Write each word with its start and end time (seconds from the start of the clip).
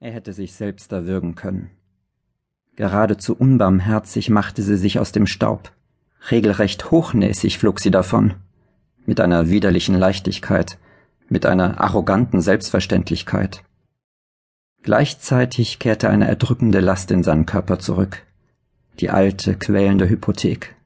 Er 0.00 0.12
hätte 0.12 0.32
sich 0.32 0.52
selbst 0.52 0.92
erwürgen 0.92 1.34
können. 1.34 1.70
Geradezu 2.76 3.34
unbarmherzig 3.34 4.30
machte 4.30 4.62
sie 4.62 4.76
sich 4.76 5.00
aus 5.00 5.10
dem 5.10 5.26
Staub. 5.26 5.72
Regelrecht 6.30 6.92
hochnäsig 6.92 7.58
flog 7.58 7.80
sie 7.80 7.90
davon. 7.90 8.34
Mit 9.06 9.20
einer 9.20 9.50
widerlichen 9.50 9.96
Leichtigkeit, 9.96 10.78
mit 11.28 11.46
einer 11.46 11.80
arroganten 11.80 12.40
Selbstverständlichkeit. 12.40 13.64
Gleichzeitig 14.82 15.80
kehrte 15.80 16.08
eine 16.10 16.28
erdrückende 16.28 16.78
Last 16.78 17.10
in 17.10 17.24
seinen 17.24 17.44
Körper 17.44 17.80
zurück. 17.80 18.24
Die 19.00 19.10
alte, 19.10 19.56
quälende 19.56 20.08
Hypothek. 20.08 20.76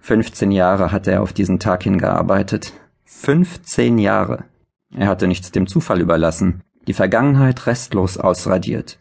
Fünfzehn 0.00 0.50
Jahre 0.50 0.92
hatte 0.92 1.10
er 1.10 1.22
auf 1.22 1.34
diesen 1.34 1.58
Tag 1.58 1.82
hingearbeitet. 1.82 2.72
Fünfzehn 3.04 3.98
Jahre. 3.98 4.44
Er 4.96 5.08
hatte 5.08 5.28
nichts 5.28 5.52
dem 5.52 5.66
Zufall 5.66 6.00
überlassen 6.00 6.62
die 6.86 6.94
Vergangenheit 6.94 7.66
restlos 7.66 8.18
ausradiert. 8.18 8.98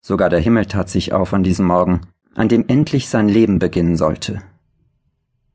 Sogar 0.00 0.30
der 0.30 0.40
Himmel 0.40 0.66
tat 0.66 0.88
sich 0.88 1.12
auf 1.12 1.32
an 1.32 1.42
diesem 1.42 1.66
Morgen, 1.66 2.02
an 2.34 2.48
dem 2.48 2.64
endlich 2.68 3.08
sein 3.08 3.28
Leben 3.28 3.58
beginnen 3.58 3.96
sollte. 3.96 4.42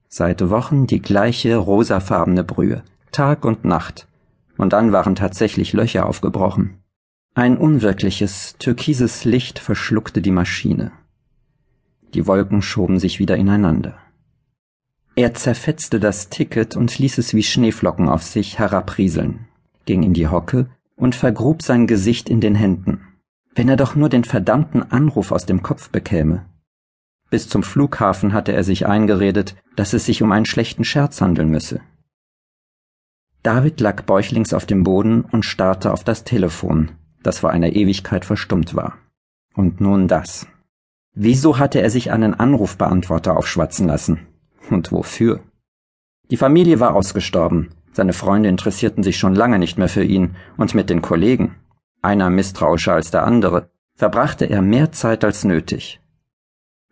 Seit 0.08 0.50
Wochen 0.50 0.88
die 0.88 1.02
gleiche 1.02 1.56
rosafarbene 1.56 2.44
Brühe, 2.44 2.84
Tag 3.12 3.46
und 3.46 3.64
Nacht, 3.64 4.08
und 4.58 4.73
dann 4.73 4.92
waren 4.92 5.16
tatsächlich 5.16 5.73
Löcher 5.73 6.08
aufgebrochen. 6.08 6.80
Ein 7.36 7.58
unwirkliches, 7.58 8.56
türkises 8.58 9.23
Licht 9.23 9.59
verschluckte 9.59 10.22
die 10.22 10.31
Maschine. 10.31 10.92
Die 12.14 12.26
Wolken 12.26 12.62
schoben 12.62 13.00
sich 13.00 13.20
wieder 13.20 13.38
ineinander. 13.38 13.98
Er 15.16 15.36
zerfetzte 15.36 16.00
das 16.00 16.30
Ticket 16.30 16.76
und 16.76 16.98
ließ 16.98 17.18
es 17.20 17.34
wie 17.34 17.44
Schneeflocken 17.44 18.09
auf 18.09 18.23
sich 18.23 18.58
herabrieseln, 18.58 19.48
ging 19.86 20.02
in 20.02 20.14
die 20.14 20.28
Hocke 20.28 20.70
und 20.99 21.16
vergrub 21.16 21.63
sein 21.63 21.88
Gesicht 21.88 22.30
in 22.30 22.41
den 22.41 22.55
Händen. 22.55 23.02
Wenn 23.55 23.70
er 23.70 23.77
doch 23.77 23.95
nur 23.95 24.09
den 24.09 24.23
verdammten 24.23 24.84
Anruf 24.91 25.31
aus 25.31 25.45
dem 25.45 25.63
Kopf 25.63 25.89
bekäme. 25.89 26.45
Bis 27.30 27.47
zum 27.47 27.64
Flughafen 27.64 28.33
hatte 28.33 28.53
er 28.53 28.64
sich 28.64 28.86
eingeredet, 28.86 29.56
dass 29.75 29.94
es 29.94 30.06
sich 30.06 30.22
um 30.22 30.31
einen 30.31 30.45
schlechten 30.45 30.83
Scherz 30.83 31.22
handeln 31.22 31.50
müsse. 31.50 31.81
David 33.44 33.80
lag 33.80 34.03
bäuchlings 34.03 34.53
auf 34.53 34.66
dem 34.66 34.83
Boden 34.83 35.22
und 35.22 35.45
starrte 35.45 35.94
auf 35.94 36.03
das 36.03 36.23
Telefon, 36.23 36.91
das 37.23 37.39
vor 37.39 37.52
einer 37.52 37.73
Ewigkeit 37.73 38.25
verstummt 38.25 38.75
war. 38.75 38.97
Und 39.56 39.80
nun 39.80 40.08
das. 40.08 40.47
Wieso 41.13 41.58
hatte 41.58 41.81
er 41.81 41.89
sich 41.89 42.11
einen 42.11 42.34
Anrufbeantworter 42.34 43.38
aufschwatzen 43.38 43.88
lassen? 43.88 44.28
Und 44.69 44.91
wofür? 44.91 45.41
Die 46.31 46.38
Familie 46.38 46.80
war 46.80 46.95
ausgestorben, 46.95 47.69
seine 47.91 48.13
Freunde 48.13 48.49
interessierten 48.49 49.03
sich 49.03 49.17
schon 49.17 49.35
lange 49.35 49.59
nicht 49.59 49.77
mehr 49.77 49.89
für 49.89 50.03
ihn, 50.03 50.35
und 50.58 50.75
mit 50.75 50.89
den 50.89 51.02
Kollegen, 51.02 51.55
einer 52.02 52.30
misstrauischer 52.30 52.94
als 52.94 53.11
der 53.11 53.23
andere, 53.23 53.69
verbrachte 53.95 54.45
er 54.45 54.61
mehr 54.61 54.91
Zeit 54.91 55.23
als 55.23 55.44
nötig. 55.44 56.00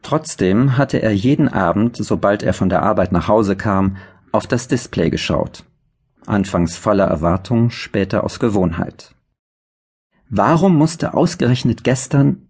Trotzdem 0.01 0.77
hatte 0.77 1.01
er 1.01 1.13
jeden 1.13 1.47
Abend, 1.47 1.95
sobald 1.97 2.43
er 2.43 2.53
von 2.53 2.69
der 2.69 2.83
Arbeit 2.83 3.11
nach 3.11 3.27
Hause 3.27 3.55
kam, 3.55 3.97
auf 4.31 4.47
das 4.47 4.67
Display 4.67 5.09
geschaut. 5.09 5.63
Anfangs 6.25 6.77
voller 6.77 7.05
Erwartung, 7.05 7.69
später 7.69 8.23
aus 8.23 8.39
Gewohnheit. 8.39 9.15
Warum 10.29 10.75
musste 10.75 11.13
ausgerechnet 11.13 11.83
gestern 11.83 12.47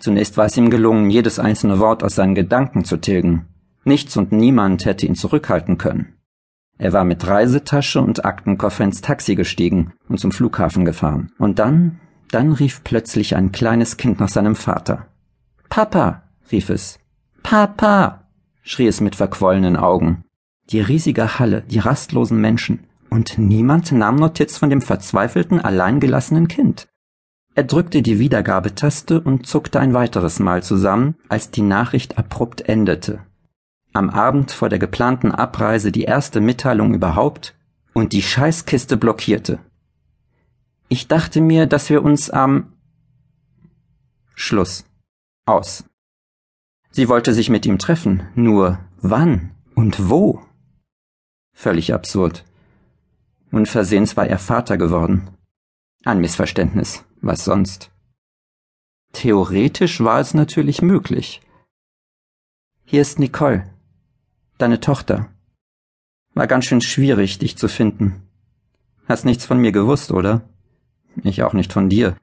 Zunächst 0.00 0.38
war 0.38 0.46
es 0.46 0.56
ihm 0.56 0.70
gelungen, 0.70 1.10
jedes 1.10 1.38
einzelne 1.38 1.78
Wort 1.78 2.02
aus 2.02 2.14
seinen 2.14 2.34
Gedanken 2.34 2.86
zu 2.86 2.96
tilgen. 2.96 3.46
Nichts 3.84 4.16
und 4.16 4.32
niemand 4.32 4.84
hätte 4.84 5.06
ihn 5.06 5.14
zurückhalten 5.14 5.78
können. 5.78 6.14
Er 6.78 6.92
war 6.92 7.04
mit 7.04 7.26
Reisetasche 7.26 8.00
und 8.00 8.24
Aktenkoffer 8.24 8.84
ins 8.84 9.00
Taxi 9.00 9.34
gestiegen 9.34 9.92
und 10.08 10.18
zum 10.18 10.32
Flughafen 10.32 10.84
gefahren. 10.84 11.30
Und 11.38 11.58
dann, 11.58 12.00
dann 12.30 12.52
rief 12.52 12.82
plötzlich 12.84 13.36
ein 13.36 13.52
kleines 13.52 13.96
Kind 13.96 14.20
nach 14.20 14.28
seinem 14.28 14.54
Vater. 14.54 15.06
Papa, 15.68 16.22
rief 16.50 16.70
es. 16.70 16.98
Papa, 17.42 18.28
schrie 18.62 18.86
es 18.86 19.00
mit 19.00 19.16
verquollenen 19.16 19.76
Augen. 19.76 20.24
Die 20.70 20.80
riesige 20.80 21.38
Halle, 21.38 21.62
die 21.62 21.80
rastlosen 21.80 22.40
Menschen, 22.40 22.86
und 23.10 23.38
niemand 23.38 23.92
nahm 23.92 24.16
Notiz 24.16 24.56
von 24.56 24.70
dem 24.70 24.80
verzweifelten, 24.80 25.60
alleingelassenen 25.60 26.48
Kind. 26.48 26.88
Er 27.54 27.64
drückte 27.64 28.00
die 28.00 28.18
Wiedergabetaste 28.18 29.20
und 29.20 29.46
zuckte 29.46 29.80
ein 29.80 29.92
weiteres 29.92 30.38
Mal 30.38 30.62
zusammen, 30.62 31.16
als 31.28 31.50
die 31.50 31.62
Nachricht 31.62 32.16
abrupt 32.16 32.68
endete 32.68 33.20
am 33.92 34.10
Abend 34.10 34.50
vor 34.50 34.68
der 34.68 34.78
geplanten 34.78 35.32
Abreise 35.32 35.92
die 35.92 36.04
erste 36.04 36.40
Mitteilung 36.40 36.94
überhaupt 36.94 37.56
und 37.92 38.12
die 38.12 38.22
Scheißkiste 38.22 38.96
blockierte. 38.96 39.58
Ich 40.88 41.08
dachte 41.08 41.40
mir, 41.40 41.66
dass 41.66 41.90
wir 41.90 42.02
uns 42.02 42.30
am 42.30 42.72
Schluss. 44.34 44.84
Aus. 45.46 45.84
Sie 46.90 47.08
wollte 47.08 47.34
sich 47.34 47.50
mit 47.50 47.66
ihm 47.66 47.78
treffen, 47.78 48.28
nur 48.34 48.78
wann 49.00 49.54
und 49.74 50.08
wo? 50.08 50.42
Völlig 51.52 51.92
absurd. 51.92 52.44
Unversehens 53.50 54.16
war 54.16 54.26
er 54.26 54.38
Vater 54.38 54.76
geworden. 54.76 55.30
Ein 56.04 56.20
Missverständnis, 56.20 57.04
was 57.20 57.44
sonst? 57.44 57.90
Theoretisch 59.12 60.00
war 60.00 60.20
es 60.20 60.34
natürlich 60.34 60.82
möglich. 60.82 61.42
Hier 62.84 63.02
ist 63.02 63.18
Nicole 63.18 63.68
deine 64.62 64.80
Tochter. 64.80 65.28
War 66.34 66.46
ganz 66.46 66.66
schön 66.66 66.80
schwierig, 66.80 67.38
dich 67.38 67.56
zu 67.56 67.68
finden. 67.68 68.22
Hast 69.06 69.24
nichts 69.24 69.44
von 69.44 69.58
mir 69.58 69.72
gewusst, 69.72 70.12
oder? 70.12 70.42
Ich 71.22 71.42
auch 71.42 71.54
nicht 71.54 71.72
von 71.72 71.88
dir. 71.88 72.16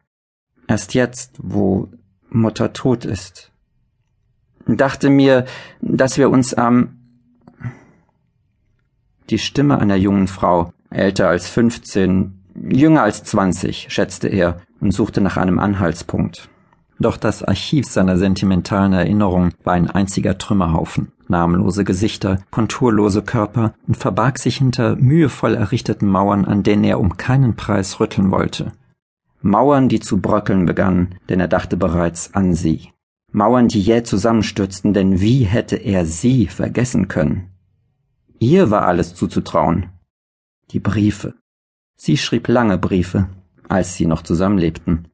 Erst 0.68 0.94
jetzt, 0.94 1.36
wo 1.40 1.90
Mutter 2.30 2.74
tot 2.74 3.06
ist. 3.06 3.52
Dachte 4.66 5.10
mir, 5.10 5.46
dass 5.82 6.18
wir 6.18 6.30
uns 6.30 6.54
am... 6.54 6.94
Die 9.30 9.40
Stimme 9.40 9.80
einer 9.80 9.98
jungen 9.98 10.28
Frau, 10.28 10.74
älter 10.90 11.28
als 11.28 11.50
fünfzehn, 11.50 12.46
jünger 12.56 13.04
als 13.04 13.24
zwanzig, 13.26 13.88
schätzte 13.90 14.30
er 14.30 14.62
und 14.80 14.92
suchte 14.92 15.20
nach 15.20 15.36
einem 15.36 15.60
Anhaltspunkt. 15.60 16.50
Doch 17.00 17.18
das 17.18 17.44
Archiv 17.44 17.86
seiner 17.88 18.18
sentimentalen 18.18 18.94
Erinnerungen 18.94 19.54
war 19.64 19.74
ein 19.74 19.90
einziger 19.90 20.38
Trümmerhaufen, 20.38 21.12
namenlose 21.30 21.84
Gesichter, 21.84 22.40
konturlose 22.52 23.22
Körper 23.22 23.74
und 23.88 23.98
verbarg 23.98 24.38
sich 24.40 24.58
hinter 24.58 24.96
mühevoll 24.96 25.56
errichteten 25.56 26.08
Mauern, 26.08 26.46
an 26.46 26.64
denen 26.64 26.84
er 26.84 27.00
um 27.00 27.18
keinen 27.18 27.56
Preis 27.56 28.00
rütteln 28.00 28.32
wollte. 28.32 28.72
Mauern, 29.42 29.90
die 29.90 30.00
zu 30.00 30.20
bröckeln 30.20 30.66
begannen, 30.66 31.16
denn 31.30 31.40
er 31.40 31.48
dachte 31.48 31.78
bereits 31.78 32.34
an 32.34 32.54
sie. 32.54 32.92
Mauern, 33.32 33.68
die 33.68 33.82
jäh 33.82 34.04
zusammenstürzten, 34.04 34.94
denn 34.94 35.22
wie 35.22 35.44
hätte 35.44 35.76
er 35.76 36.06
sie 36.06 36.48
vergessen 36.48 37.08
können? 37.08 37.52
Ihr 38.40 38.72
war 38.72 38.88
alles 38.88 39.16
zuzutrauen. 39.16 39.90
Die 40.72 40.80
Briefe. 40.80 41.34
Sie 41.96 42.18
schrieb 42.18 42.48
lange 42.48 42.78
Briefe, 42.78 43.30
als 43.68 43.96
sie 43.96 44.06
noch 44.06 44.22
zusammenlebten. 44.22 45.08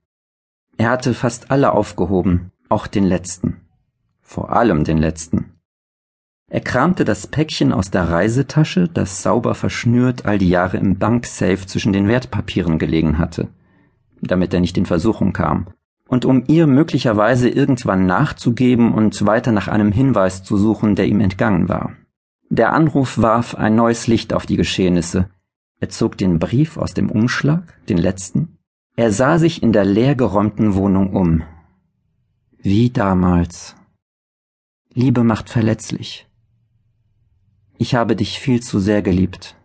Er 0.78 0.90
hatte 0.90 1.14
fast 1.14 1.52
alle 1.52 1.72
aufgehoben, 1.72 2.52
auch 2.70 2.88
den 2.88 3.04
letzten. 3.04 3.62
Vor 4.22 4.52
allem 4.52 4.84
den 4.84 4.98
letzten. 4.98 5.43
Er 6.50 6.62
kramte 6.62 7.04
das 7.06 7.28
Päckchen 7.28 7.72
aus 7.72 7.90
der 7.90 8.10
Reisetasche, 8.10 8.88
das 8.88 9.24
sauber 9.24 9.56
verschnürt 9.56 10.26
all 10.26 10.38
die 10.38 10.50
Jahre 10.50 10.78
im 10.78 11.00
Banksafe 11.00 11.66
zwischen 11.66 11.94
den 11.94 12.08
Wertpapieren 12.08 12.78
gelegen 12.78 13.18
hatte, 13.18 13.50
damit 14.22 14.54
er 14.54 14.60
nicht 14.60 14.78
in 14.78 14.86
Versuchung 14.86 15.34
kam, 15.34 15.68
und 16.08 16.26
um 16.26 16.44
ihr 16.48 16.68
möglicherweise 16.68 17.50
irgendwann 17.50 18.06
nachzugeben 18.06 18.94
und 18.94 19.26
weiter 19.26 19.52
nach 19.52 19.68
einem 19.68 19.92
Hinweis 19.92 20.44
zu 20.44 20.58
suchen, 20.58 20.96
der 20.96 21.08
ihm 21.08 21.22
entgangen 21.22 21.70
war. 21.70 21.94
Der 22.50 22.74
Anruf 22.74 23.18
warf 23.18 23.56
ein 23.56 23.76
neues 23.76 24.06
Licht 24.06 24.32
auf 24.32 24.46
die 24.46 24.58
Geschehnisse. 24.58 25.30
Er 25.80 25.90
zog 25.90 26.18
den 26.18 26.38
Brief 26.38 26.78
aus 26.78 26.94
dem 26.94 27.10
Umschlag, 27.10 27.64
den 27.88 27.98
letzten, 27.98 28.60
er 28.96 29.12
sah 29.12 29.40
sich 29.40 29.64
in 29.64 29.74
der 29.74 29.86
leergeräumten 29.86 30.76
Wohnung 30.76 31.16
um. 31.16 31.42
Wie 32.60 32.92
damals. 32.92 33.76
Liebe 34.94 35.24
macht 35.24 35.50
verletzlich. 35.50 36.28
Ich 37.84 37.96
habe 37.96 38.16
dich 38.16 38.40
viel 38.40 38.64
zu 38.64 38.80
sehr 38.80 39.02
geliebt. 39.02 39.58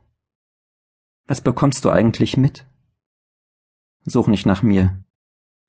Was 1.28 1.40
bekommst 1.40 1.84
du 1.84 1.90
eigentlich 1.90 2.36
mit? 2.36 2.66
Such 4.04 4.26
nicht 4.26 4.44
nach 4.44 4.64
mir. 4.64 5.04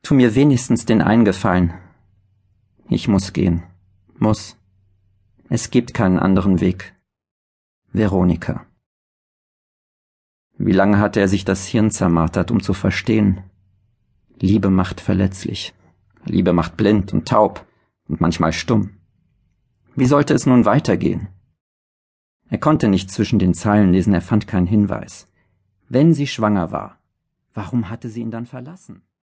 Tu 0.02 0.16
mir 0.16 0.34
wenigstens 0.34 0.84
den 0.84 1.04
Eingefallen. 1.04 1.76
Ich 2.88 3.08
muss 3.08 3.34
gehen. 3.34 3.62
Muss. 4.18 4.58
Es 5.48 5.70
gibt 5.70 5.94
keinen 5.94 6.18
anderen 6.18 6.60
Weg. 6.60 6.96
Veronika. 7.92 8.66
Wie 10.58 10.72
lange 10.72 10.98
hatte 10.98 11.20
er 11.20 11.28
sich 11.28 11.46
das 11.46 11.68
Hirn 11.68 11.92
zermartert, 11.92 12.50
um 12.50 12.64
zu 12.64 12.74
verstehen, 12.74 13.44
Liebe 14.40 14.72
macht 14.72 15.02
verletzlich. 15.02 15.76
Liebe 16.26 16.54
macht 16.54 16.78
blind 16.78 17.14
und 17.14 17.28
taub 17.28 17.68
und 18.08 18.22
manchmal 18.22 18.54
stumm. 18.54 18.98
Wie 19.96 20.08
sollte 20.08 20.34
es 20.34 20.48
nun 20.48 20.66
weitergehen? 20.66 21.28
Er 22.50 22.58
konnte 22.58 22.88
nicht 22.88 23.12
zwischen 23.12 23.40
den 23.40 23.54
Zeilen 23.54 23.92
lesen, 23.92 24.14
er 24.14 24.22
fand 24.22 24.48
keinen 24.48 24.68
Hinweis. 24.68 25.28
Wenn 25.88 26.14
sie 26.14 26.28
schwanger 26.28 26.72
war, 26.72 26.98
warum 27.54 27.90
hatte 27.90 28.10
sie 28.10 28.22
ihn 28.22 28.32
dann 28.32 28.48
verlassen? 28.48 29.04